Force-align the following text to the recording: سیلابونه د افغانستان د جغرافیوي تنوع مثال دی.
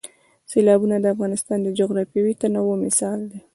سیلابونه 0.51 0.95
د 0.99 1.05
افغانستان 1.13 1.57
د 1.63 1.67
جغرافیوي 1.79 2.33
تنوع 2.41 2.75
مثال 2.85 3.19
دی. 3.31 3.39